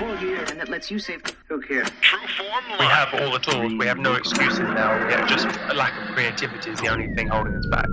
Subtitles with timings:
[0.00, 1.22] and that lets you save.
[1.48, 1.88] Who cares?
[2.00, 3.72] True form We have all the tools.
[3.78, 5.06] We have no excuses now.
[5.06, 7.86] We have just a lack of creativity is the only thing holding us back.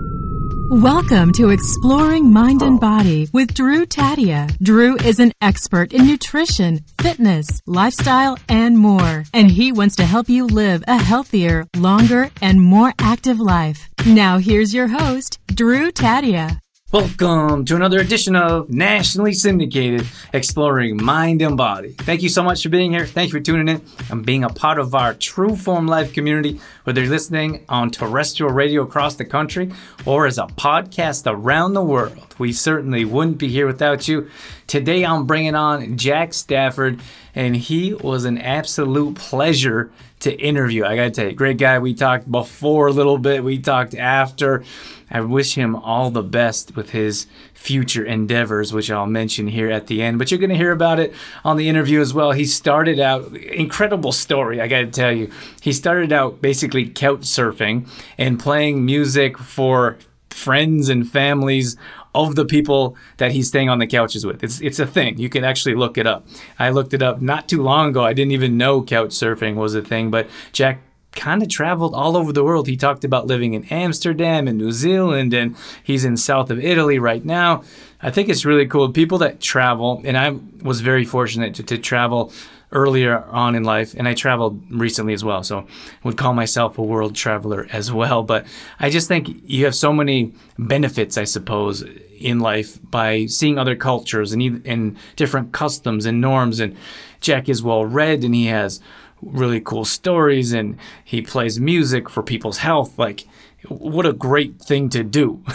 [0.68, 4.56] Welcome to Exploring Mind and Body with Drew Tadia.
[4.58, 9.24] Drew is an expert in nutrition, fitness, lifestyle, and more.
[9.32, 13.88] And he wants to help you live a healthier, longer, and more active life.
[14.06, 16.60] Now here's your host, Drew Tadia.
[16.92, 21.90] Welcome to another edition of Nationally Syndicated Exploring Mind and Body.
[21.98, 23.04] Thank you so much for being here.
[23.04, 26.60] Thank you for tuning in and being a part of our True Form Life community,
[26.84, 29.72] whether you're listening on terrestrial radio across the country
[30.04, 32.35] or as a podcast around the world.
[32.38, 34.30] We certainly wouldn't be here without you.
[34.66, 37.00] Today I'm bringing on Jack Stafford,
[37.34, 39.90] and he was an absolute pleasure
[40.20, 40.84] to interview.
[40.84, 41.78] I gotta tell you, great guy.
[41.78, 44.64] We talked before a little bit, we talked after.
[45.10, 49.86] I wish him all the best with his future endeavors, which I'll mention here at
[49.86, 50.18] the end.
[50.18, 52.32] But you're to hear about it on the interview as well.
[52.32, 55.30] He started out, incredible story, I got to tell you.
[55.60, 59.96] He started out basically couch surfing and playing music for
[60.30, 61.76] friends and families
[62.24, 64.42] of the people that he's staying on the couches with.
[64.42, 65.18] It's it's a thing.
[65.18, 66.26] You can actually look it up.
[66.58, 68.04] I looked it up not too long ago.
[68.04, 70.80] I didn't even know couch surfing was a thing, but Jack
[71.16, 72.68] kind of traveled all over the world.
[72.68, 76.98] He talked about living in Amsterdam and New Zealand, and he's in south of Italy
[76.98, 77.64] right now.
[78.02, 78.92] I think it's really cool.
[78.92, 82.32] People that travel, and I was very fortunate to, to travel
[82.72, 85.42] earlier on in life, and I traveled recently as well.
[85.42, 85.64] So I
[86.04, 88.22] would call myself a world traveler as well.
[88.22, 88.46] But
[88.78, 91.84] I just think you have so many benefits, I suppose,
[92.20, 96.60] in life by seeing other cultures and, and different customs and norms.
[96.60, 96.76] And
[97.20, 98.80] Jack is well read, and he has
[99.22, 102.98] really cool stories and he plays music for people's health.
[102.98, 103.26] Like
[103.68, 105.42] what a great thing to do.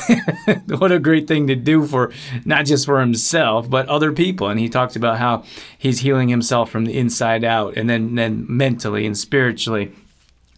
[0.67, 2.11] What a great thing to do for
[2.43, 4.49] not just for himself but other people.
[4.49, 5.43] And he talks about how
[5.77, 9.91] he's healing himself from the inside out and then then mentally and spiritually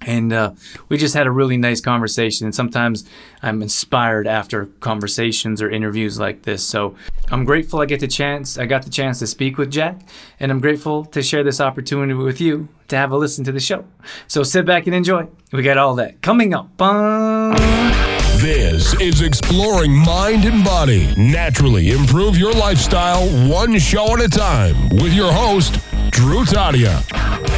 [0.06, 0.54] and uh,
[0.90, 2.46] we just had a really nice conversation.
[2.46, 3.06] And sometimes
[3.42, 6.64] I'm inspired after conversations or interviews like this.
[6.64, 6.96] So
[7.32, 8.58] I'm grateful I get the chance.
[8.58, 10.02] I got the chance to speak with Jack,
[10.40, 13.60] and I'm grateful to share this opportunity with you to have a listen to the
[13.60, 13.86] show.
[14.28, 15.28] So sit back and enjoy.
[15.52, 16.78] We got all that coming up.
[18.44, 21.14] This is Exploring Mind and Body.
[21.16, 25.80] Naturally improve your lifestyle one show at a time with your host,
[26.12, 27.53] Drew Tadia.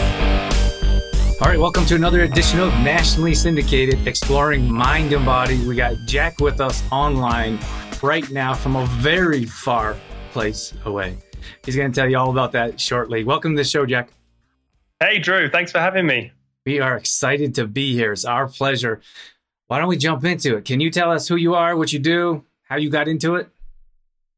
[1.41, 5.67] All right, welcome to another edition of Nationally Syndicated Exploring Mind and Body.
[5.67, 7.59] We got Jack with us online
[8.01, 9.97] right now from a very far
[10.31, 11.17] place away.
[11.65, 13.25] He's going to tell you all about that shortly.
[13.25, 14.11] Welcome to the show, Jack.
[15.01, 15.49] Hey, Drew.
[15.49, 16.31] Thanks for having me.
[16.65, 18.13] We are excited to be here.
[18.13, 19.01] It's our pleasure.
[19.67, 20.63] Why don't we jump into it?
[20.63, 23.49] Can you tell us who you are, what you do, how you got into it?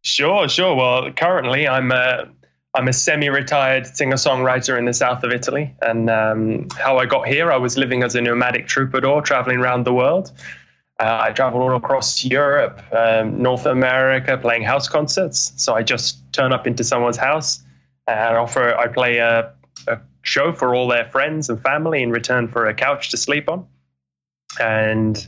[0.01, 0.75] Sure, sure.
[0.75, 2.29] Well, currently I'm a
[2.77, 7.51] I'm a semi-retired singer-songwriter in the south of Italy, and um, how I got here,
[7.51, 10.31] I was living as a nomadic troubadour, traveling around the world.
[10.99, 15.53] Uh, I traveled all across Europe, um, North America, playing house concerts.
[15.57, 17.63] So I just turn up into someone's house
[18.05, 18.77] and offer.
[18.77, 19.53] I play a,
[19.87, 23.49] a show for all their friends and family in return for a couch to sleep
[23.49, 23.65] on.
[24.59, 25.27] And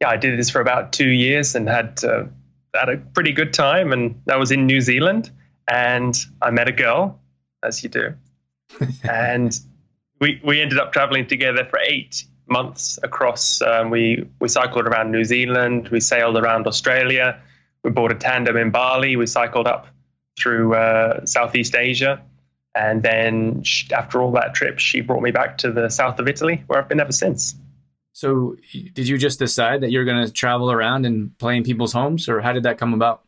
[0.00, 2.26] yeah, I did this for about two years and had uh,
[2.72, 3.92] had a pretty good time.
[3.92, 5.32] And that was in New Zealand
[5.68, 7.20] and I met a girl,
[7.62, 8.14] as you do,
[9.02, 9.58] and
[10.20, 13.62] we we ended up traveling together for eight months across.
[13.62, 17.40] Um, we we cycled around New Zealand, we sailed around Australia,
[17.82, 19.86] we bought a tandem in Bali, we cycled up
[20.38, 22.22] through uh, Southeast Asia,
[22.74, 26.28] and then she, after all that trip, she brought me back to the south of
[26.28, 27.54] Italy, where I've been ever since.
[28.12, 28.56] So,
[28.92, 32.28] did you just decide that you're going to travel around and play in people's homes,
[32.28, 33.23] or how did that come about?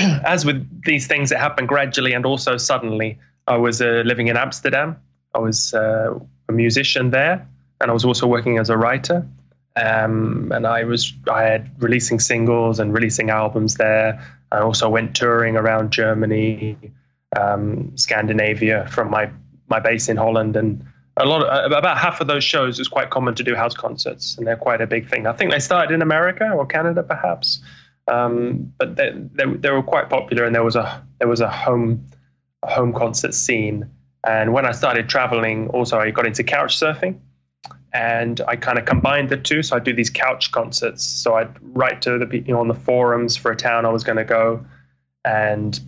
[0.24, 4.36] as with these things it happened gradually and also suddenly, I was uh, living in
[4.36, 4.96] Amsterdam.
[5.34, 6.18] I was uh,
[6.48, 7.46] a musician there,
[7.80, 9.26] and I was also working as a writer.
[9.76, 14.24] Um, and I was I had releasing singles and releasing albums there.
[14.52, 16.76] I also went touring around Germany,
[17.38, 19.30] um, Scandinavia from my
[19.68, 20.84] my base in Holland, and
[21.16, 24.36] a lot of, about half of those shows is quite common to do house concerts,
[24.36, 25.26] and they're quite a big thing.
[25.26, 27.60] I think they started in America or Canada, perhaps.
[28.10, 31.48] Um, but they, they, they, were quite popular, and there was a there was a
[31.48, 32.06] home
[32.62, 33.88] a home concert scene.
[34.26, 37.20] And when I started traveling, also I got into couch surfing,
[37.94, 39.62] and I kind of combined the two.
[39.62, 41.04] So I do these couch concerts.
[41.04, 44.02] So I'd write to the you know on the forums for a town I was
[44.02, 44.66] going to go,
[45.24, 45.78] and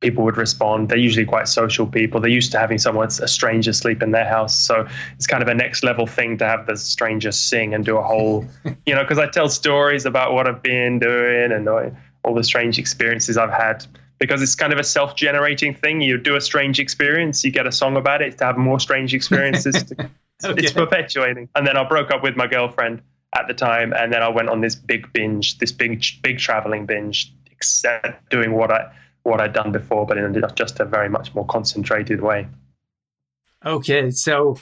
[0.00, 0.88] people would respond.
[0.88, 2.20] They're usually quite social people.
[2.20, 4.58] They're used to having someone, a stranger, sleep in their house.
[4.58, 7.98] So it's kind of a next level thing to have the stranger sing and do
[7.98, 8.46] a whole,
[8.86, 12.78] you know, because I tell stories about what I've been doing and all the strange
[12.78, 13.86] experiences I've had
[14.18, 16.00] because it's kind of a self-generating thing.
[16.00, 19.14] You do a strange experience, you get a song about it to have more strange
[19.14, 19.92] experiences.
[20.42, 20.62] Okay.
[20.62, 21.50] It's perpetuating.
[21.54, 23.02] And then I broke up with my girlfriend
[23.36, 26.86] at the time, and then I went on this big binge, this big big traveling
[26.86, 28.90] binge, except doing what I
[29.22, 32.48] what I'd done before, but in just a very much more concentrated way.
[33.64, 34.56] Okay, so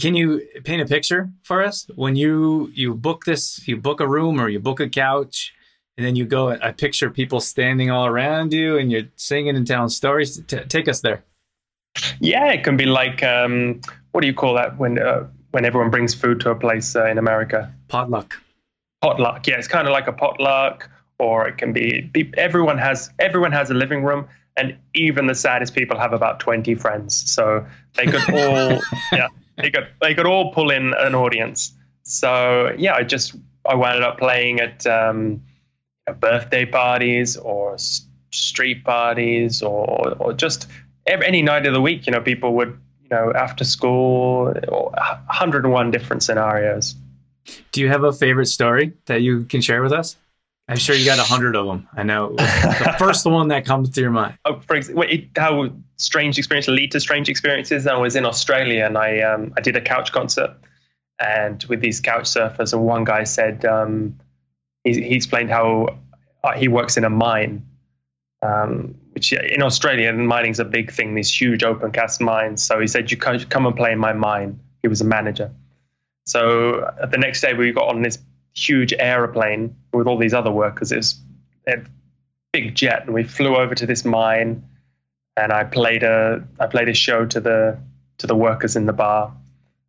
[0.00, 3.66] can you paint a picture for us when you you book this?
[3.66, 5.52] You book a room or you book a couch,
[5.96, 6.50] and then you go.
[6.50, 10.40] I picture people standing all around you, and you're singing and telling stories.
[10.46, 11.24] T- take us there.
[12.20, 13.80] Yeah, it can be like um,
[14.12, 17.06] what do you call that when uh, when everyone brings food to a place uh,
[17.06, 17.72] in America?
[17.88, 18.36] Potluck.
[19.00, 19.46] Potluck.
[19.46, 20.88] Yeah, it's kind of like a potluck,
[21.22, 24.26] or it can be, be everyone has everyone has a living room,
[24.56, 27.64] and even the saddest people have about twenty friends, so
[27.94, 28.80] they could all
[29.12, 31.72] yeah they could they could all pull in an audience.
[32.02, 35.40] So yeah, I just I wound up playing at um,
[36.18, 40.66] birthday parties or s- street parties or or just
[41.06, 42.06] every, any night of the week.
[42.06, 46.96] You know, people would you know after school, or 101 different scenarios.
[47.70, 50.16] Do you have a favorite story that you can share with us?
[50.72, 51.86] I'm sure you got a hundred of them.
[51.94, 54.38] I know the first one that comes to your mind.
[54.46, 55.04] Oh, for example,
[55.36, 57.86] how strange experiences lead to strange experiences.
[57.86, 60.56] I was in Australia and I um, I did a couch concert,
[61.20, 64.18] and with these couch surfers, and one guy said um,
[64.82, 65.98] he, he explained how
[66.42, 67.66] uh, he works in a mine,
[68.40, 71.14] um, which in Australia mining's a big thing.
[71.14, 72.62] These huge open cast mines.
[72.62, 75.50] So he said, "You come, come and play in my mine." He was a manager.
[76.24, 78.16] So uh, the next day we got on this
[78.54, 80.92] huge aeroplane with all these other workers.
[80.92, 81.20] It was
[81.66, 81.82] a
[82.52, 84.64] big jet, and we flew over to this mine.
[85.36, 87.78] And I played a I played a show to the
[88.18, 89.34] to the workers in the bar,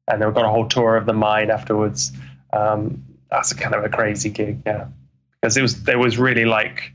[0.08, 2.12] and then we got a whole tour of the mine afterwards.
[2.54, 4.88] Um, that's kind of a crazy gig, yeah,
[5.42, 6.94] because it was there was really like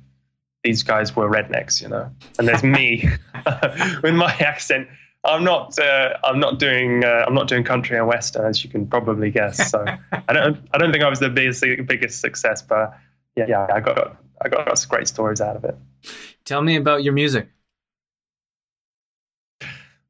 [0.65, 3.09] these guys were rednecks, you know, and there's me
[4.03, 4.89] with my accent.
[5.25, 5.79] I'm not.
[5.79, 7.05] Uh, I'm not doing.
[7.05, 9.71] Uh, I'm not doing country and western, as you can probably guess.
[9.71, 10.59] So I don't.
[10.73, 12.97] I don't think I was the biggest biggest success, but
[13.37, 14.17] yeah, yeah, I got.
[14.41, 15.77] I got some great stories out of it.
[16.45, 17.49] Tell me about your music.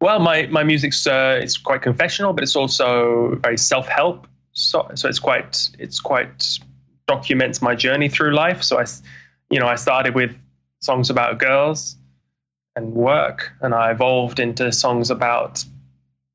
[0.01, 4.27] Well, my my music's uh, it's quite confessional, but it's also very self help.
[4.53, 6.59] So so it's quite it's quite
[7.07, 8.63] documents my journey through life.
[8.63, 8.85] So I,
[9.51, 10.37] you know, I started with
[10.81, 11.97] songs about girls
[12.79, 15.65] and work, and I evolved into songs about,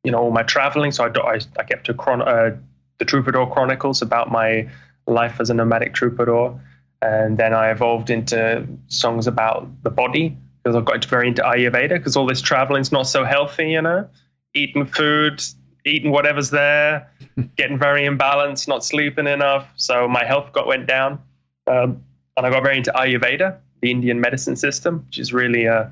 [0.03, 0.91] you know, all my traveling.
[0.91, 2.57] So I, I, I kept a chron- uh,
[2.99, 4.69] the Troubadour Chronicles about my
[5.07, 6.59] life as a nomadic troubadour,
[7.01, 11.89] and then I evolved into songs about the body because I got very into Ayurveda
[11.97, 14.09] because all this traveling's not so healthy, you know,
[14.53, 15.41] eating food,
[15.85, 17.09] eating whatever's there,
[17.55, 19.65] getting very imbalanced, not sleeping enough.
[19.77, 21.19] So my health got went down,
[21.67, 22.03] um,
[22.35, 25.89] and I got very into Ayurveda, the Indian medicine system, which is really a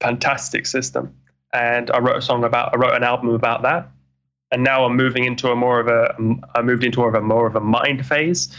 [0.00, 1.14] fantastic system.
[1.52, 3.88] And I wrote a song about, I wrote an album about that.
[4.52, 6.14] And now I'm moving into a more of a,
[6.54, 8.54] I moved into more of a more of a mind phase.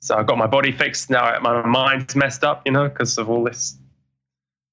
[0.00, 1.10] So I got my body fixed.
[1.10, 3.76] Now my mind's messed up, you know, because of all this,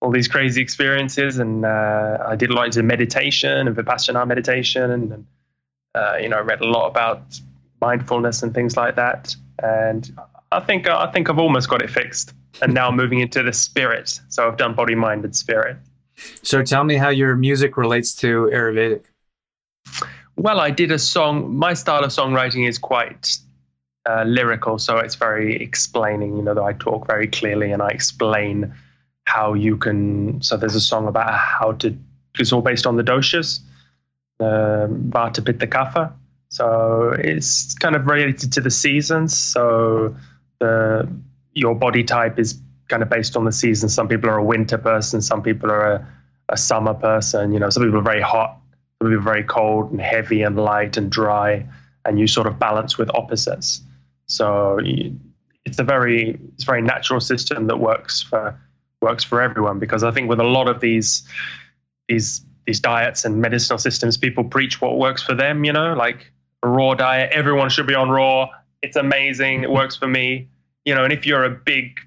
[0.01, 1.37] all these crazy experiences.
[1.37, 5.25] And uh, I did a lot into meditation and vipassana meditation, and, and
[5.93, 7.39] uh, you know, I read a lot about
[7.81, 9.35] mindfulness and things like that.
[9.61, 10.17] And
[10.51, 12.33] I think I think I've almost got it fixed.
[12.61, 14.19] And now I'm moving into the spirit.
[14.29, 15.77] So I've done body, mind, and spirit.
[16.41, 19.03] So tell me how your music relates to Ayurvedic.
[20.35, 21.55] Well, I did a song.
[21.55, 23.37] My style of songwriting is quite
[24.07, 26.37] uh, lyrical, so it's very explaining.
[26.37, 28.73] You know, that I talk very clearly and I explain
[29.25, 30.41] how you can.
[30.41, 31.97] So there's a song about how to.
[32.39, 33.61] It's all based on the doshas,
[34.39, 36.13] uh, Vata, Pitta, Kapha.
[36.49, 39.35] So it's kind of related to the seasons.
[39.37, 40.15] So
[40.59, 41.09] the
[41.53, 43.89] your body type is kind of based on the season.
[43.89, 45.21] Some people are a winter person.
[45.21, 46.07] Some people are a,
[46.49, 47.53] a summer person.
[47.53, 48.57] You know, some people are very hot.
[49.01, 51.65] Some people are very cold and heavy and light and dry.
[52.05, 53.81] And you sort of balance with opposites.
[54.27, 54.79] So
[55.65, 58.59] it's a very it's a very natural system that works for
[59.01, 59.79] works for everyone.
[59.79, 61.27] Because I think with a lot of these
[62.07, 65.65] these these diets and medicinal systems, people preach what works for them.
[65.65, 66.31] You know, like
[66.63, 67.31] a raw diet.
[67.33, 68.49] Everyone should be on raw.
[68.81, 69.63] It's amazing.
[69.63, 70.47] It works for me.
[70.85, 71.99] You know, and if you're a big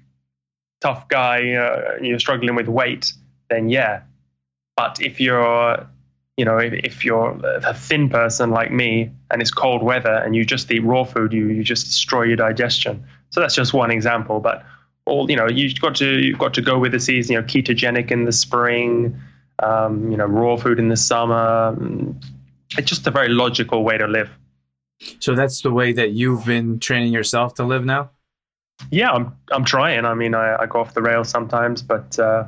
[0.81, 3.13] tough guy uh, you're struggling with weight,
[3.49, 4.01] then yeah.
[4.81, 5.87] But if you're,
[6.37, 10.35] you know, if, if, you're a thin person like me and it's cold weather and
[10.35, 13.05] you just eat raw food, you you just destroy your digestion.
[13.29, 14.39] So that's just one example.
[14.39, 14.63] But
[15.05, 17.33] all you know, you've got to you've got to go with the season.
[17.33, 19.21] You know, ketogenic in the spring,
[19.59, 21.77] um, you know, raw food in the summer.
[22.75, 24.31] It's just a very logical way to live.
[25.19, 28.09] So that's the way that you've been training yourself to live now.
[28.89, 30.05] Yeah, I'm I'm trying.
[30.05, 32.45] I mean, I, I go off the rails sometimes, but uh,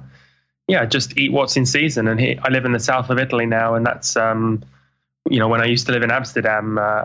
[0.67, 2.07] yeah, just eat what's in season.
[2.07, 4.63] And here, I live in the south of Italy now, and that's um,
[5.29, 7.03] you know when I used to live in Amsterdam, uh,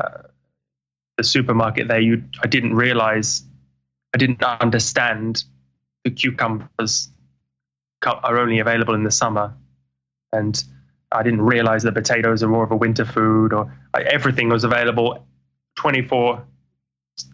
[1.17, 3.43] the supermarket there, you I didn't realize,
[4.15, 5.45] I didn't understand
[6.05, 7.09] the cucumbers
[8.05, 9.55] are only available in the summer,
[10.33, 10.63] and
[11.11, 15.27] I didn't realize the potatoes are more of a winter food, or everything was available
[15.77, 16.45] 24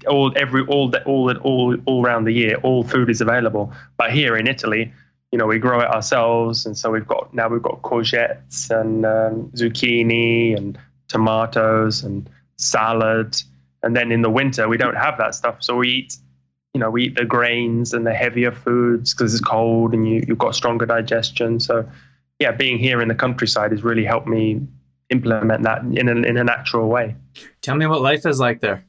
[0.08, 4.12] all every all that all all all around the year all food is available but
[4.12, 4.92] here in italy
[5.34, 9.04] you know we grow it ourselves and so we've got now we've got courgettes and
[9.04, 13.36] um, zucchini and tomatoes and salad.
[13.82, 16.16] And then in the winter we don't have that stuff so we eat
[16.72, 20.24] you know we eat the grains and the heavier foods because it's cold and you,
[20.24, 21.58] you've got stronger digestion.
[21.58, 21.84] So
[22.38, 24.60] yeah being here in the countryside has really helped me
[25.10, 27.16] implement that in a, in a natural way.
[27.60, 28.84] Tell me what life is like there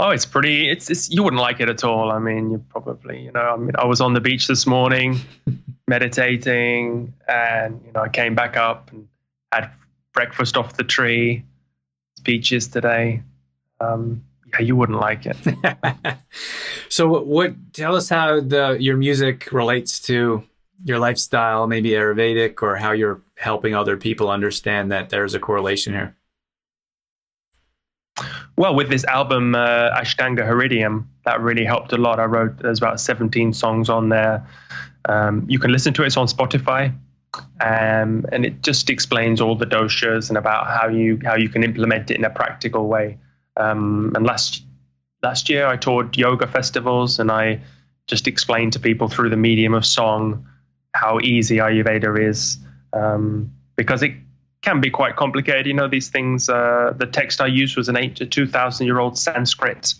[0.00, 0.70] Oh, it's pretty.
[0.70, 2.12] It's, it's you wouldn't like it at all.
[2.12, 5.20] I mean, you probably, you know, I mean, I was on the beach this morning,
[5.88, 9.08] meditating, and you know, I came back up and
[9.52, 9.70] had
[10.12, 11.44] breakfast off the tree.
[12.22, 13.22] Beaches today.
[13.80, 15.36] Um, yeah, you wouldn't like it.
[16.88, 17.54] so, what?
[17.72, 20.42] Tell us how the your music relates to
[20.84, 25.92] your lifestyle, maybe Ayurvedic, or how you're helping other people understand that there's a correlation
[25.92, 26.16] here.
[28.58, 32.18] Well, with this album, uh, Ashtanga Hridayam, that really helped a lot.
[32.18, 34.44] I wrote, there's about 17 songs on there.
[35.08, 36.92] Um, you can listen to it, it's on Spotify.
[37.60, 41.62] Um, and it just explains all the doshas and about how you how you can
[41.62, 43.18] implement it in a practical way.
[43.56, 44.64] Um, and last
[45.22, 47.60] last year, I toured yoga festivals, and I
[48.08, 50.48] just explained to people through the medium of song
[50.94, 52.58] how easy Ayurveda is,
[52.92, 54.14] um, because it
[54.62, 55.66] can be quite complicated.
[55.66, 58.98] You know, these things, uh, the text I used was an eight to 2,000 year
[58.98, 59.94] old Sanskrit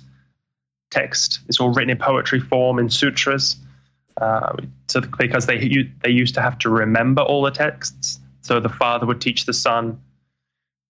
[0.90, 1.40] text.
[1.48, 3.56] It's all written in poetry form in sutras.
[4.20, 4.56] Uh,
[4.88, 8.18] so because they they used to have to remember all the texts.
[8.40, 10.00] So the father would teach the son.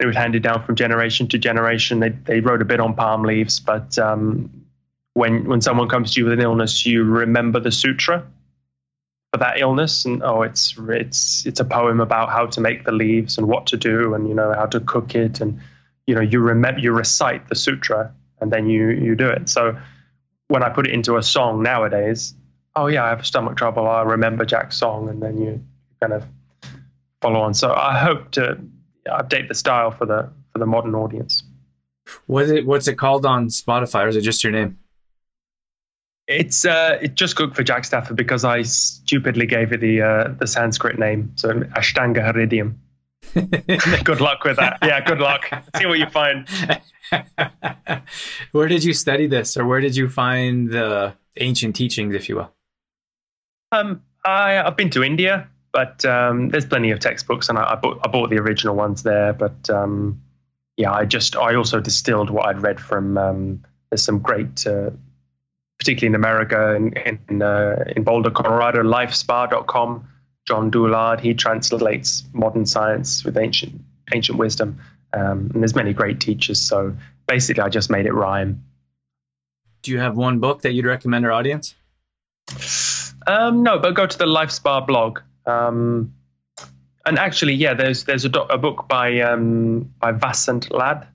[0.01, 2.01] It would hand it down from generation to generation.
[2.01, 4.65] They they wrote a bit on palm leaves, but um,
[5.13, 8.25] when when someone comes to you with an illness, you remember the sutra
[9.33, 12.93] for that illness and oh it's it's it's a poem about how to make the
[12.93, 15.41] leaves and what to do and you know how to cook it.
[15.41, 15.61] And
[16.07, 19.49] you know you remember you recite the sutra and then you you do it.
[19.49, 19.79] So
[20.49, 22.35] when i put it into a song nowadays
[22.75, 23.87] oh yeah i have stomach trouble.
[23.87, 25.63] I remember jack's song and then you
[26.01, 26.25] kind of
[27.21, 27.53] follow on.
[27.53, 28.59] So i hope to
[29.07, 31.43] update the style for the for the modern audience.
[32.27, 34.79] What it what's it called on spotify or is it just your name
[36.29, 40.35] it's uh, it's just good for Jack Stafford because I stupidly gave it the uh,
[40.39, 42.75] the Sanskrit name, so Ashtanga Hridayam.
[44.05, 44.79] good luck with that.
[44.83, 45.51] Yeah, good luck.
[45.77, 46.47] See what you find.
[48.53, 52.37] where did you study this, or where did you find the ancient teachings, if you
[52.37, 52.53] will?
[53.73, 57.75] Um, I, I've been to India, but um, there's plenty of textbooks, and I, I,
[57.77, 59.33] bought I bought the original ones there.
[59.33, 60.21] But um,
[60.77, 63.17] yeah, I just I also distilled what I'd read from.
[63.17, 64.91] Um, there's some great uh,
[65.79, 66.93] particularly in America, in
[67.29, 70.09] in, uh, in Boulder, Colorado, lifespa.com.
[70.47, 73.81] John Douillard, he translates modern science with ancient
[74.15, 74.81] ancient wisdom.
[75.13, 76.61] Um, and there's many great teachers.
[76.61, 78.65] So basically, I just made it rhyme.
[79.83, 81.75] Do you have one book that you'd recommend our audience?
[83.27, 85.21] Um, no, but go to the LifeSpa blog.
[85.47, 86.15] Um,
[87.07, 91.07] and actually, yeah, there's there's a, a book by um, by Vasant Lad,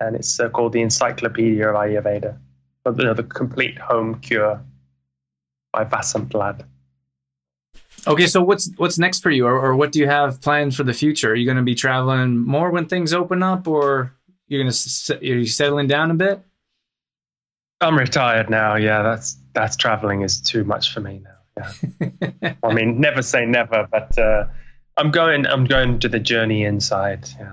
[0.00, 2.38] and it's uh, called the Encyclopedia of Ayurveda
[2.86, 4.60] you know, the complete home cure
[5.72, 6.64] by Vasant Lad.
[8.06, 10.82] Okay, so what's what's next for you, or, or what do you have planned for
[10.82, 11.30] the future?
[11.30, 14.12] Are you going to be traveling more when things open up, or
[14.48, 16.40] you're going to are you settling down a bit?
[17.80, 18.74] I'm retired now.
[18.74, 21.70] Yeah, that's that's traveling is too much for me now.
[22.42, 24.46] Yeah, I mean, never say never, but uh,
[24.96, 25.46] I'm going.
[25.46, 27.28] I'm going to the journey inside.
[27.38, 27.52] Yeah.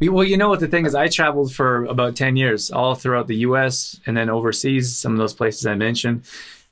[0.00, 3.26] Well, you know what the thing is, I traveled for about 10 years, all throughout
[3.26, 6.24] the US and then overseas, some of those places I mentioned.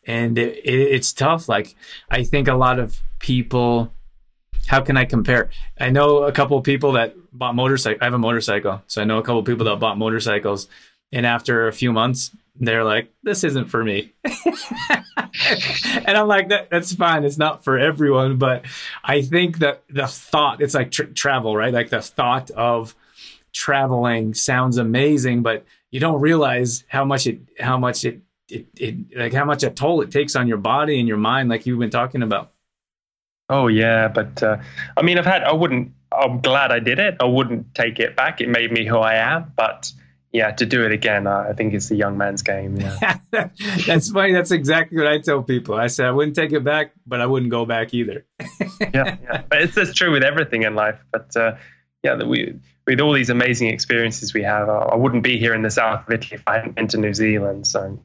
[0.07, 1.49] And it, it, it's tough.
[1.49, 1.75] Like,
[2.11, 3.93] I think a lot of people,
[4.67, 5.51] how can I compare?
[5.79, 7.99] I know a couple of people that bought motorcycle.
[8.03, 8.83] I have a motorcycle.
[8.87, 10.69] So I know a couple people that bought motorcycles.
[11.13, 14.13] And after a few months, they're like, this isn't for me.
[14.25, 17.25] and I'm like, that, that's fine.
[17.25, 18.39] It's not for everyone.
[18.39, 18.65] But
[19.03, 21.73] I think that the thought, it's like tra- travel, right?
[21.73, 22.95] Like the thought of
[23.53, 29.17] traveling sounds amazing, but you don't realize how much it, how much it, it, it,
[29.17, 31.79] like how much a toll it takes on your body and your mind, like you've
[31.79, 32.53] been talking about.
[33.49, 34.57] Oh yeah, but uh,
[34.97, 35.43] I mean, I've had.
[35.43, 35.93] I wouldn't.
[36.13, 37.17] I'm glad I did it.
[37.21, 38.41] I wouldn't take it back.
[38.41, 39.53] It made me who I am.
[39.55, 39.93] But
[40.35, 42.77] yeah, to do it again, I think it's the young man's game.
[42.77, 43.19] Yeah.
[43.87, 44.33] That's funny.
[44.33, 45.77] That's exactly what I tell people.
[45.77, 48.27] I said I wouldn't take it back, but I wouldn't go back either.
[48.81, 49.43] yeah, yeah.
[49.49, 50.99] But it's just true with everything in life.
[51.13, 51.55] But uh,
[52.03, 55.71] yeah, we with all these amazing experiences we have, I wouldn't be here in the
[55.71, 57.69] south of Italy if I hadn't been to New Zealand.
[57.69, 58.03] So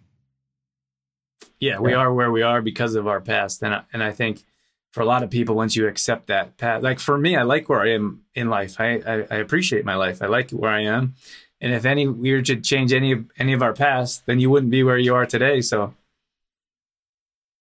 [1.59, 4.43] yeah, we are where we are because of our past, and I, and I think
[4.91, 7.69] for a lot of people, once you accept that path, like for me, I like
[7.69, 8.79] where I am in life.
[8.79, 10.21] I, I, I appreciate my life.
[10.21, 11.15] I like where I am,
[11.61, 14.49] and if any we were to change any of any of our past, then you
[14.49, 15.61] wouldn't be where you are today.
[15.61, 15.93] So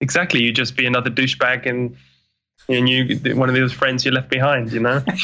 [0.01, 1.97] exactly, you'd just be another douchebag and
[2.69, 4.73] and you one of those friends you left behind.
[4.73, 5.05] You know.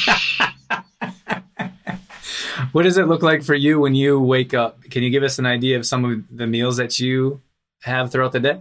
[2.72, 4.82] what does it look like for you when you wake up?
[4.84, 7.40] Can you give us an idea of some of the meals that you
[7.82, 8.60] have throughout the day?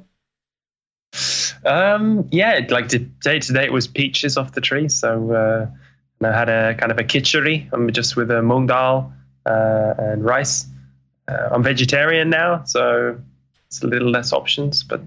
[1.66, 4.90] Um, yeah, like today, today it was peaches off the tree.
[4.90, 5.68] So uh,
[6.26, 9.14] I had a kind of a kitchery, um, just with a mung dal
[9.46, 10.66] uh, and rice.
[11.28, 13.20] Uh, I'm vegetarian now, so
[13.68, 14.84] it's a little less options.
[14.84, 15.02] But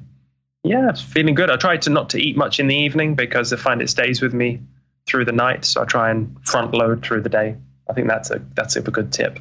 [0.64, 1.50] yeah, it's feeling good.
[1.50, 4.20] I try to not to eat much in the evening because I find it stays
[4.20, 4.60] with me
[5.06, 5.64] through the night.
[5.64, 7.56] So I try and front load through the day.
[7.88, 9.38] I think that's a that's a good tip.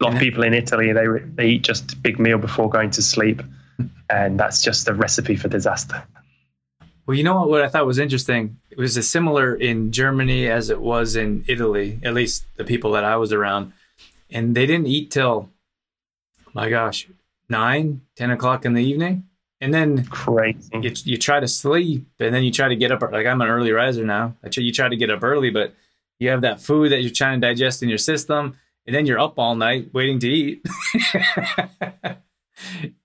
[0.00, 2.90] A lot of people in Italy they they eat just a big meal before going
[2.90, 3.42] to sleep,
[4.10, 6.02] and that's just a recipe for disaster.
[7.06, 8.58] Well, you know what, what I thought was interesting?
[8.70, 12.92] It was as similar in Germany as it was in Italy, at least the people
[12.92, 13.72] that I was around.
[14.30, 15.50] And they didn't eat till,
[16.52, 17.08] my gosh,
[17.48, 19.24] nine ten o'clock in the evening.
[19.60, 20.70] And then crazy.
[20.72, 23.02] You, you try to sleep and then you try to get up.
[23.02, 24.36] Like I'm an early riser now.
[24.52, 25.74] You try to get up early, but
[26.20, 28.56] you have that food that you're trying to digest in your system.
[28.86, 30.64] And then you're up all night waiting to eat.
[31.14, 32.18] oh,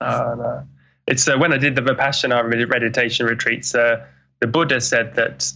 [0.00, 0.66] no
[1.06, 4.06] it's uh, when I did the Vipassana meditation retreats, uh,
[4.40, 5.52] the Buddha said that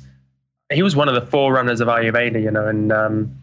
[0.73, 3.39] he was one of the forerunners of Ayurveda, you know, and um,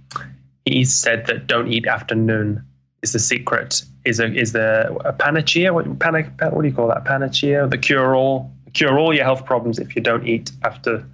[0.75, 2.61] he said that don't eat after noon
[3.01, 5.73] is the secret, is a is the a panacea.
[5.73, 7.05] What, panic, what do you call that?
[7.05, 11.07] Panacea, the cure all, cure all your health problems if you don't eat after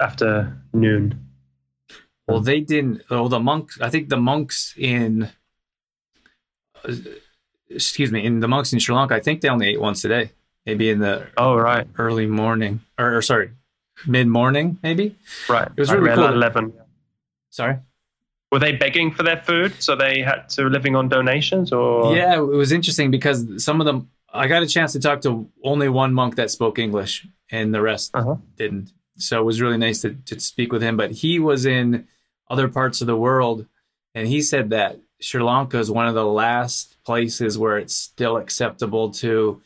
[0.00, 1.20] after noon.
[2.26, 3.02] Well, they didn't.
[3.10, 3.78] Well, the monks.
[3.78, 5.28] I think the monks in
[7.68, 10.08] excuse me, in the monks in Sri Lanka, I think they only ate once a
[10.08, 10.30] day,
[10.64, 13.50] maybe in the oh right early morning or, or sorry,
[14.06, 15.14] mid morning maybe.
[15.46, 15.68] Right.
[15.76, 16.24] It was really cool.
[16.24, 16.72] Eleven.
[17.50, 17.76] Sorry.
[18.52, 22.14] Were they begging for their food, so they had to living on donations, or?
[22.14, 24.10] Yeah, it was interesting because some of them.
[24.30, 27.80] I got a chance to talk to only one monk that spoke English, and the
[27.80, 28.36] rest uh-huh.
[28.56, 28.92] didn't.
[29.16, 30.98] So it was really nice to, to speak with him.
[30.98, 32.06] But he was in
[32.50, 33.66] other parts of the world,
[34.14, 38.36] and he said that Sri Lanka is one of the last places where it's still
[38.36, 39.62] acceptable to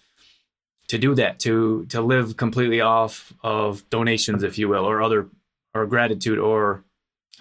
[0.86, 5.26] to do that to to live completely off of donations if you will or other
[5.74, 6.84] or gratitude or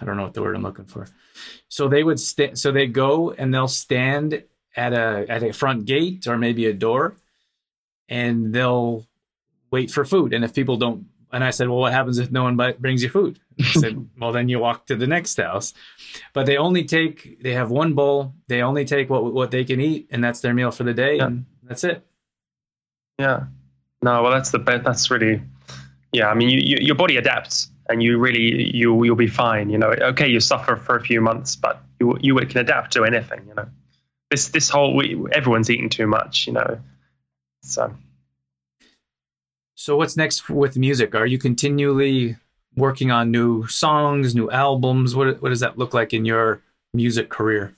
[0.00, 1.06] i don't know what the word i'm looking for
[1.68, 4.42] so they would st- so they go and they'll stand
[4.76, 7.16] at a at a front gate or maybe a door
[8.08, 9.06] and they'll
[9.70, 12.44] wait for food and if people don't and I said, well, what happens if no
[12.44, 13.38] one brings you food?
[13.60, 15.74] I said, well, then you walk to the next house.
[16.32, 18.34] But they only take, they have one bowl.
[18.48, 21.16] They only take what what they can eat, and that's their meal for the day,
[21.16, 21.26] yeah.
[21.26, 22.06] and that's it.
[23.18, 23.44] Yeah.
[24.02, 24.84] No, well, that's the best.
[24.84, 25.42] That's really,
[26.12, 26.28] yeah.
[26.28, 29.70] I mean, you, you, your body adapts, and you really you you'll be fine.
[29.70, 33.04] You know, okay, you suffer for a few months, but you you can adapt to
[33.04, 33.44] anything.
[33.48, 33.68] You know,
[34.30, 36.46] this this whole we, everyone's eating too much.
[36.46, 36.80] You know,
[37.62, 37.94] so
[39.74, 41.14] so what's next with music?
[41.14, 42.36] Are you continually
[42.76, 45.14] working on new songs, new albums?
[45.14, 47.74] What what does that look like in your music career?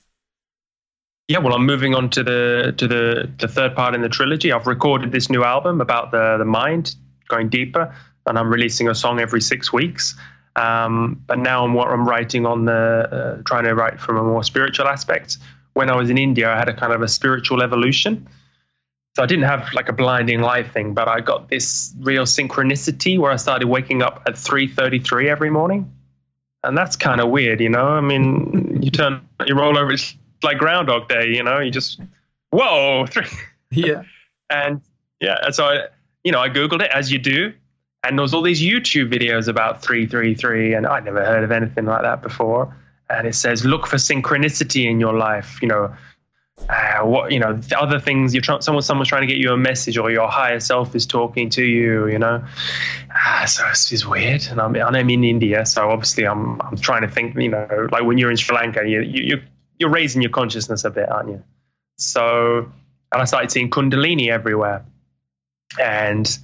[1.28, 4.50] Yeah, well, I'm moving on to the to the the third part in the trilogy.
[4.50, 6.94] I've recorded this new album about the the mind,
[7.28, 7.94] going deeper,
[8.28, 10.14] and I'm releasing a song every six weeks.
[10.56, 12.72] Um, but now I'm what I'm writing on the
[13.38, 15.38] uh, trying to write from a more spiritual aspect.
[15.74, 18.28] When I was in India, I had a kind of a spiritual evolution
[19.18, 23.18] so I didn't have like a blinding light thing, but I got this real synchronicity
[23.18, 25.92] where I started waking up at 3:33 every morning,
[26.62, 27.88] and that's kind of weird, you know.
[27.88, 30.14] I mean, you turn, you roll over, it's
[30.44, 31.58] like Groundhog Day, you know.
[31.58, 32.00] You just
[32.50, 33.26] whoa, three.
[33.72, 34.04] yeah,
[34.50, 34.80] and
[35.18, 35.88] yeah, so I,
[36.22, 37.52] you know, I googled it as you do,
[38.04, 41.86] and there was all these YouTube videos about 333, and I'd never heard of anything
[41.86, 42.74] like that before.
[43.10, 45.94] And it says, look for synchronicity in your life, you know.
[46.68, 49.56] Uh, what you know other things you're trying someone someone's trying to get you a
[49.56, 52.44] message or your higher self is talking to you you know.
[53.14, 54.44] Uh, so it's, it's weird.
[54.50, 58.02] And I'm, I'm in India so obviously I'm I'm trying to think you know like
[58.02, 59.40] when you're in Sri Lanka you, you
[59.78, 61.44] you're raising your consciousness a bit aren't you?
[61.96, 62.72] So
[63.12, 64.84] and I started seeing Kundalini everywhere.
[65.80, 66.38] And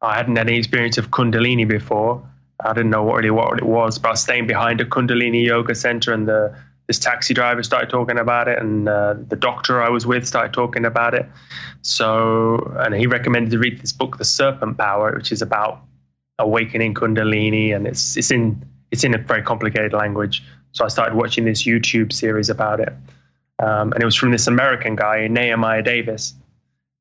[0.00, 2.22] I hadn't had any experience of Kundalini before
[2.64, 5.44] I didn't know what really what it was but I was staying behind a Kundalini
[5.44, 6.54] yoga center and the
[6.88, 10.54] this taxi driver started talking about it, and uh, the doctor I was with started
[10.54, 11.26] talking about it.
[11.82, 15.82] So, and he recommended to read this book, The Serpent Power, which is about
[16.38, 20.42] awakening Kundalini, and it's it's in it's in a very complicated language.
[20.72, 22.92] So I started watching this YouTube series about it,
[23.58, 26.34] um, and it was from this American guy, Nehemiah Davis,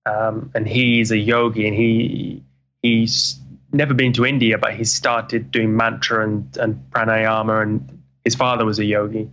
[0.05, 2.43] um, and he's a yogi, and he
[2.81, 3.39] he's
[3.71, 8.65] never been to India, but he started doing mantra and, and pranayama, and his father
[8.65, 9.29] was a yogi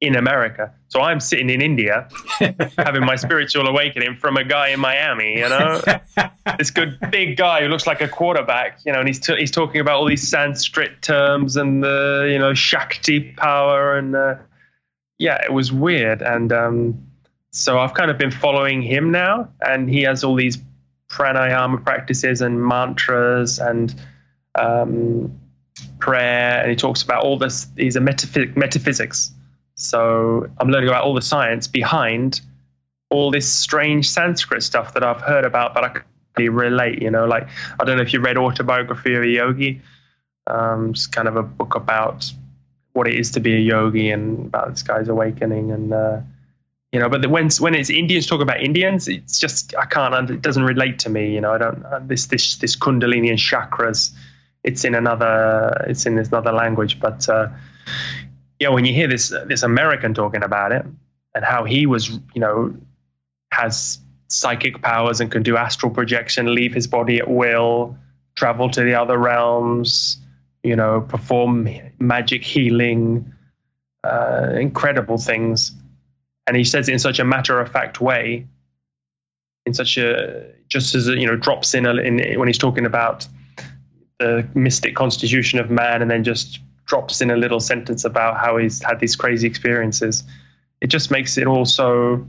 [0.00, 0.74] in America.
[0.88, 2.08] So I'm sitting in India
[2.78, 5.80] having my spiritual awakening from a guy in Miami, you know,
[6.58, 9.50] this good big guy who looks like a quarterback, you know, and he's, t- he's
[9.50, 13.96] talking about all these Sanskrit terms and the, you know, Shakti power.
[13.96, 14.36] And uh,
[15.18, 16.20] yeah, it was weird.
[16.20, 17.06] And um,
[17.50, 20.58] so I've kind of been following him now, and he has all these
[21.16, 23.94] pranayama practices and mantras and
[24.54, 25.38] um,
[25.98, 26.60] prayer.
[26.60, 29.32] And he talks about all this, these are metaph- metaphysics
[29.76, 32.40] so I'm learning about all the science behind
[33.10, 36.04] all this strange Sanskrit stuff that I've heard about, but I can't
[36.36, 37.02] really relate.
[37.02, 37.46] You know, like
[37.78, 39.82] I don't know if you read Autobiography of a Yogi.
[40.46, 42.30] Um, it's kind of a book about
[42.94, 46.20] what it is to be a yogi and about this guy's awakening and uh,
[46.96, 47.10] you know.
[47.10, 50.30] But when when it's Indians talk about Indians, it's just I can't.
[50.30, 51.34] It doesn't relate to me.
[51.34, 51.84] You know, I don't.
[51.84, 54.12] Uh, this this this Kundalini and chakras.
[54.64, 55.84] It's in another.
[55.86, 57.28] It's in this another language, but.
[57.28, 57.48] Uh,
[58.66, 60.84] know, when you hear this this American talking about it
[61.34, 62.74] and how he was, you know,
[63.52, 67.96] has psychic powers and can do astral projection, leave his body at will,
[68.34, 70.18] travel to the other realms,
[70.62, 73.32] you know, perform magic healing,
[74.04, 75.72] uh, incredible things.
[76.46, 78.46] And he says it in such a matter of fact way,
[79.64, 83.26] in such a just as you know drops in, a, in when he's talking about
[84.18, 88.56] the mystic constitution of man, and then just drops in a little sentence about how
[88.56, 90.22] he's had these crazy experiences.
[90.80, 92.24] It just makes it all so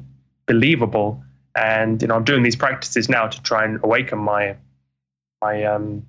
[0.48, 1.24] believable.
[1.56, 4.56] And you know, I'm doing these practices now to try and awaken my
[5.42, 6.06] my um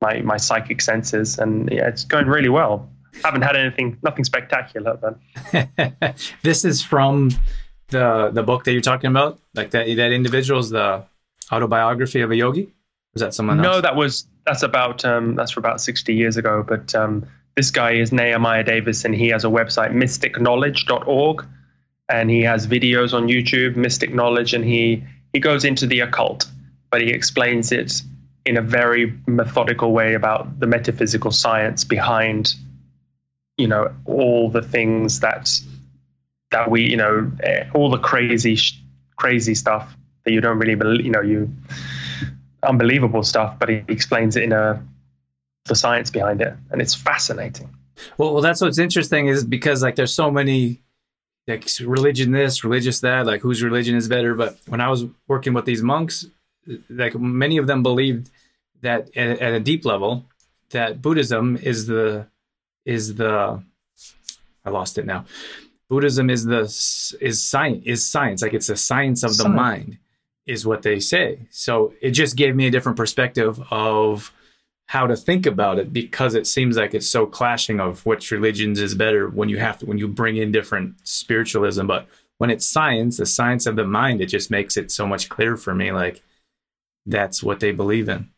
[0.00, 2.90] my my psychic senses, and yeah, it's going really well.
[3.24, 7.30] Haven't had anything, nothing spectacular, but this is from
[7.88, 11.04] the the book that you're talking about, like that that individual's the
[11.50, 12.72] autobiography of a yogi.
[13.14, 13.64] Was that someone else?
[13.64, 16.64] No, that was that's about um, that's for about sixty years ago.
[16.66, 21.46] But um, this guy is Nehemiah Davis, and he has a website, mysticknowledge.org,
[22.08, 26.46] and he has videos on YouTube, Mystic Knowledge, and he he goes into the occult,
[26.90, 28.02] but he explains it
[28.44, 32.54] in a very methodical way about the metaphysical science behind,
[33.62, 35.48] you know, all the things that
[36.50, 38.58] that we, you know, eh, all the crazy
[39.16, 41.50] crazy stuff that you don't really believe, you know, you
[42.62, 44.84] unbelievable stuff, but he explains it in a
[45.66, 47.70] the science behind it, and it's fascinating.
[48.18, 50.82] Well, well, that's what's interesting is because like there's so many
[51.46, 54.34] like religion this, religious that, like whose religion is better.
[54.34, 56.26] But when I was working with these monks,
[56.88, 58.30] like many of them believed
[58.80, 60.24] that at, at a deep level
[60.70, 62.26] that Buddhism is the
[62.84, 63.62] is the
[64.64, 65.24] I lost it now.
[65.88, 66.62] Buddhism is the
[67.20, 69.56] is science is science like it's the science of the science.
[69.56, 69.98] mind
[70.46, 71.40] is what they say.
[71.50, 74.32] So it just gave me a different perspective of
[74.86, 78.80] how to think about it because it seems like it's so clashing of which religions
[78.80, 82.66] is better when you have to when you bring in different spiritualism but when it's
[82.66, 85.92] science the science of the mind it just makes it so much clearer for me
[85.92, 86.22] like
[87.06, 88.28] that's what they believe in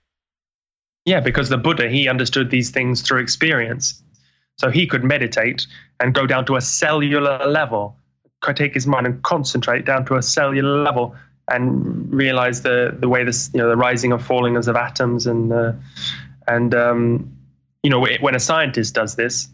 [1.05, 4.03] yeah because the buddha he understood these things through experience
[4.59, 5.67] so he could meditate
[6.01, 7.97] and go down to a cellular level
[8.40, 11.14] could take his mind and concentrate down to a cellular level
[11.49, 15.53] and realize the the way this you know the rising and falling of atoms and
[15.53, 15.73] uh,
[16.47, 17.35] and um,
[17.85, 19.49] you know, when a scientist does this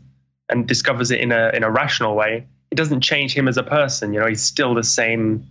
[0.49, 3.63] and discovers it in a in a rational way, it doesn't change him as a
[3.65, 4.15] person.
[4.15, 5.47] You know, he's still the same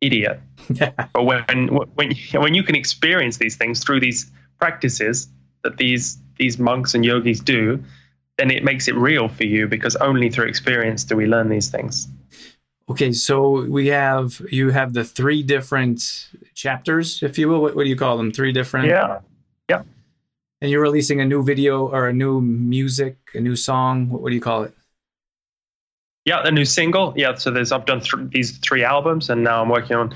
[0.00, 0.40] idiot.
[0.72, 0.92] Yeah.
[1.12, 5.28] But when when when you can experience these things through these practices
[5.64, 7.82] that these these monks and yogis do,
[8.40, 11.68] then it makes it real for you because only through experience do we learn these
[11.68, 12.08] things.
[12.88, 17.60] Okay, so we have you have the three different chapters, if you will.
[17.60, 18.32] What, what do you call them?
[18.32, 18.88] Three different.
[18.88, 19.20] Yeah.
[19.68, 19.82] Yeah.
[20.62, 24.08] And you're releasing a new video or a new music, a new song.
[24.08, 24.74] What, what do you call it?
[26.24, 27.12] Yeah, a new single.
[27.16, 30.14] Yeah, so there's I've done th- these three albums, and now I'm working on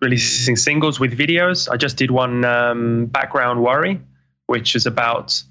[0.00, 1.68] releasing singles with videos.
[1.70, 4.00] I just did one, um, background worry,
[4.46, 5.42] which is about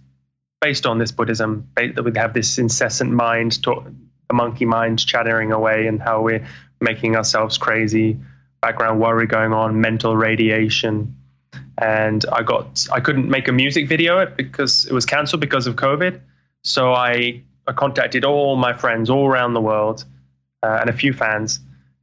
[0.64, 3.86] based on this Buddhism that we have this incessant mind, talk,
[4.30, 6.48] a monkey mind chattering away, and how we're
[6.80, 8.18] making ourselves crazy.
[8.62, 11.18] Background worry going on, mental radiation,
[11.78, 15.68] and I got I couldn't make a music video it because it was cancelled because
[15.68, 16.22] of COVID.
[16.64, 20.06] So I, I contacted all my friends all around the world
[20.64, 21.60] uh, and a few fans,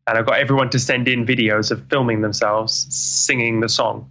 [0.06, 4.10] and I got everyone to send in videos of filming themselves singing the song,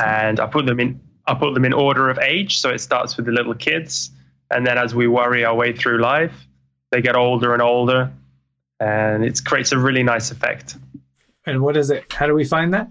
[0.00, 1.00] and I put them in.
[1.26, 4.10] I put them in order of age, so it starts with the little kids,
[4.50, 6.46] and then as we worry our way through life,
[6.90, 8.12] they get older and older,
[8.78, 10.76] and it creates a really nice effect.
[11.44, 12.12] And what is it?
[12.12, 12.88] How do we find that?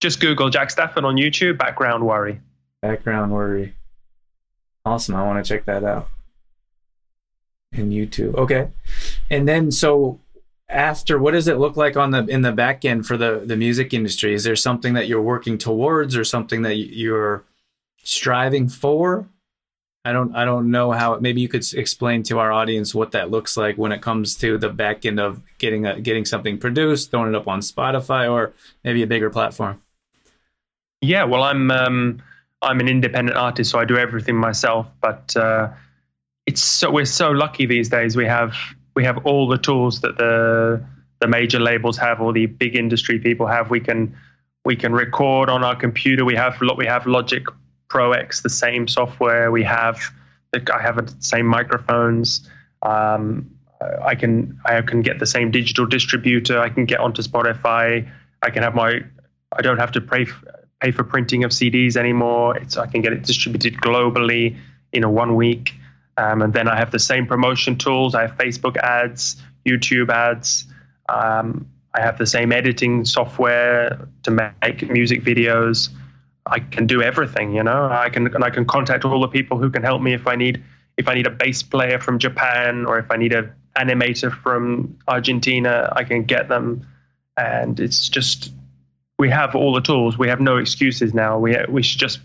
[0.00, 2.40] Just Google Jack Stafford on YouTube, background worry.
[2.80, 3.74] Background worry.
[4.84, 5.14] Awesome.
[5.14, 6.08] I want to check that out.
[7.72, 8.34] In YouTube.
[8.34, 8.68] Okay.
[9.30, 10.18] And then so
[10.72, 13.56] after what does it look like on the in the back end for the the
[13.56, 14.34] music industry?
[14.34, 17.44] Is there something that you're working towards or something that you're
[18.02, 19.26] striving for?
[20.04, 23.30] I don't I don't know how maybe you could explain to our audience what that
[23.30, 27.10] looks like when it comes to the back end of getting a, getting something produced,
[27.10, 29.80] throwing it up on Spotify or maybe a bigger platform.
[31.00, 32.22] Yeah, well I'm um
[32.60, 35.70] I'm an independent artist so I do everything myself, but uh
[36.46, 38.16] it's so we're so lucky these days.
[38.16, 38.54] We have
[38.94, 40.84] we have all the tools that the
[41.20, 43.70] the major labels have, or the big industry people have.
[43.70, 44.16] We can
[44.64, 46.24] we can record on our computer.
[46.24, 47.44] We have we have Logic
[47.88, 49.50] Pro X, the same software.
[49.50, 50.00] We have
[50.54, 52.48] I have the same microphones.
[52.82, 53.50] Um,
[54.04, 56.60] I can I can get the same digital distributor.
[56.60, 58.08] I can get onto Spotify.
[58.42, 59.00] I can have my
[59.52, 60.26] I don't have to pay
[60.80, 62.56] pay for printing of CDs anymore.
[62.56, 64.56] It's I can get it distributed globally
[64.92, 65.74] in a one week.
[66.16, 68.14] Um, and then I have the same promotion tools.
[68.14, 70.66] I have Facebook ads, YouTube ads.
[71.08, 75.90] Um, I have the same editing software to make music videos.
[76.46, 77.88] I can do everything, you know.
[77.90, 80.36] I can and I can contact all the people who can help me if I
[80.36, 80.62] need
[80.96, 84.98] if I need a bass player from Japan or if I need an animator from
[85.06, 85.92] Argentina.
[85.94, 86.86] I can get them,
[87.36, 88.52] and it's just
[89.18, 90.18] we have all the tools.
[90.18, 91.38] We have no excuses now.
[91.38, 92.20] We we should just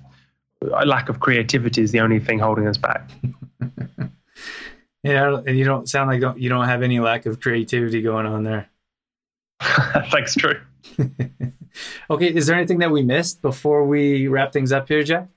[0.62, 3.10] a lack of creativity is the only thing holding us back.
[5.04, 8.26] yeah, and you don't sound like don't, you don't have any lack of creativity going
[8.26, 8.70] on there.
[10.12, 10.60] Thanks, Drew.
[12.10, 15.28] okay, is there anything that we missed before we wrap things up here, Jack?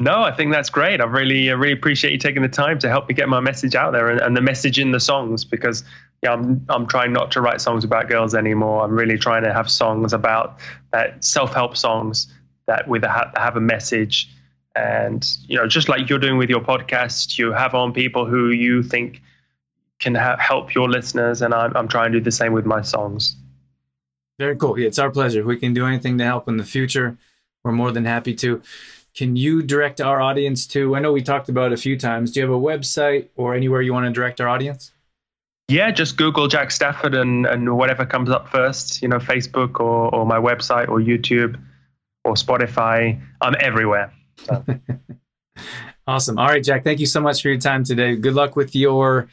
[0.00, 1.00] No, I think that's great.
[1.00, 3.74] I really, I really appreciate you taking the time to help me get my message
[3.74, 5.82] out there and, and the message in the songs because
[6.22, 8.84] yeah, I'm I'm trying not to write songs about girls anymore.
[8.84, 10.60] I'm really trying to have songs about
[10.92, 12.32] uh, self-help songs
[12.68, 14.30] that with a, have a message.
[14.76, 18.50] And you know just like you're doing with your podcast you have on people who
[18.50, 19.20] you think
[19.98, 22.82] can ha- help your listeners and I'm, I'm trying to do the same with my
[22.82, 23.34] songs.
[24.38, 24.78] Very cool.
[24.78, 25.40] Yeah, it's our pleasure.
[25.40, 27.18] If we can do anything to help in the future
[27.64, 28.62] we're more than happy to.
[29.14, 32.30] Can you direct our audience to i know we talked about it a few times.
[32.30, 34.92] Do you have a website or anywhere you want to direct our audience?
[35.66, 40.14] Yeah, just Google Jack Stafford and, and whatever comes up first, you know, Facebook or,
[40.14, 41.60] or my website or YouTube
[42.28, 43.20] or Spotify.
[43.40, 44.12] I'm everywhere.
[44.44, 44.64] So.
[46.06, 46.38] awesome.
[46.38, 46.84] All right, Jack.
[46.84, 48.16] Thank you so much for your time today.
[48.16, 49.28] Good luck with your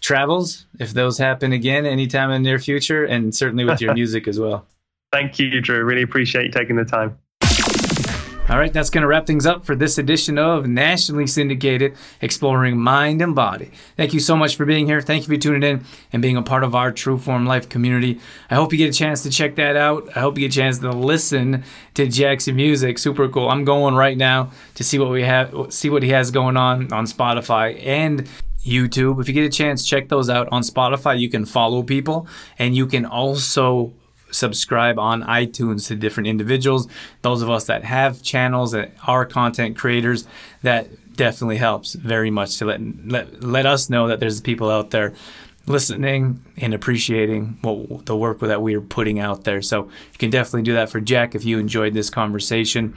[0.00, 4.26] travels, if those happen again anytime in the near future, and certainly with your music
[4.26, 4.66] as well.
[5.12, 5.84] Thank you, Drew.
[5.84, 7.18] Really appreciate you taking the time.
[8.52, 12.78] All right, that's going to wrap things up for this edition of Nationally Syndicated Exploring
[12.78, 13.70] Mind and Body.
[13.96, 15.00] Thank you so much for being here.
[15.00, 18.20] Thank you for tuning in and being a part of our True Form Life community.
[18.50, 20.14] I hope you get a chance to check that out.
[20.14, 22.98] I hope you get a chance to listen to Jackson music.
[22.98, 23.48] Super cool.
[23.48, 26.92] I'm going right now to see what we have, see what he has going on
[26.92, 28.28] on Spotify and
[28.62, 29.18] YouTube.
[29.18, 31.18] If you get a chance, check those out on Spotify.
[31.18, 33.94] You can follow people and you can also
[34.32, 36.88] subscribe on iTunes to different individuals.
[37.22, 40.26] Those of us that have channels that are content creators,
[40.62, 44.90] that definitely helps very much to let let, let us know that there's people out
[44.90, 45.14] there
[45.66, 49.62] listening and appreciating what the work that we are putting out there.
[49.62, 52.94] So you can definitely do that for Jack if you enjoyed this conversation.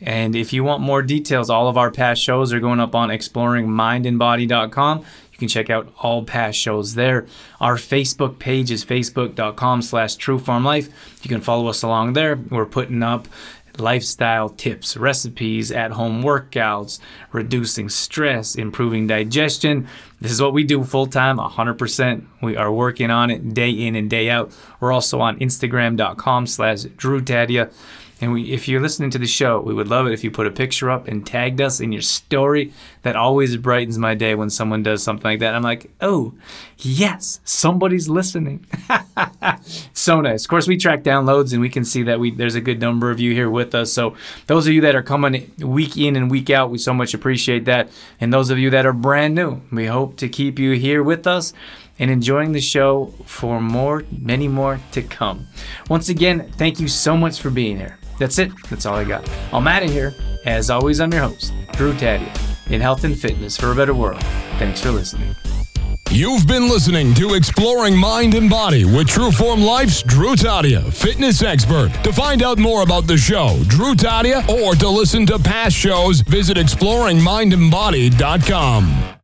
[0.00, 3.08] And if you want more details, all of our past shows are going up on
[3.08, 5.04] exploringmindandbody.com.
[5.36, 7.26] You can check out all past shows there.
[7.60, 10.88] Our Facebook page is facebook.com slash trueformlife.
[11.22, 12.36] You can follow us along there.
[12.36, 13.28] We're putting up
[13.78, 17.00] lifestyle tips, recipes, at home workouts,
[17.32, 19.86] reducing stress, improving digestion.
[20.22, 22.24] This is what we do full time, 100%.
[22.40, 24.56] We are working on it day in and day out.
[24.80, 27.70] We're also on Instagram.com slash Drew Tadia.
[28.18, 30.46] And we, if you're listening to the show, we would love it if you put
[30.46, 32.72] a picture up and tagged us in your story.
[33.02, 35.54] That always brightens my day when someone does something like that.
[35.54, 36.32] I'm like, oh,
[36.78, 38.66] yes, somebody's listening.
[39.92, 40.44] so nice.
[40.44, 43.10] Of course, we track downloads and we can see that we there's a good number
[43.10, 43.92] of you here with us.
[43.92, 47.12] So those of you that are coming week in and week out, we so much
[47.12, 47.90] appreciate that.
[48.18, 51.26] And those of you that are brand new, we hope to keep you here with
[51.26, 51.52] us
[51.98, 55.46] and enjoying the show for more, many more to come.
[55.90, 57.98] Once again, thank you so much for being here.
[58.18, 58.50] That's it.
[58.68, 59.28] That's all I got.
[59.52, 60.14] I'm out of here.
[60.44, 62.32] As always, I'm your host, Drew Tadia,
[62.70, 64.22] in health and fitness for a better world.
[64.58, 65.34] Thanks for listening.
[66.10, 71.90] You've been listening to Exploring Mind and Body with Trueform Life's Drew Tadia, fitness expert.
[72.04, 76.20] To find out more about the show, Drew Tadia, or to listen to past shows,
[76.20, 79.15] visit exploringmindandbody.com.